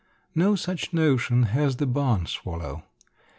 [0.33, 2.85] No such notion has the barn swallow.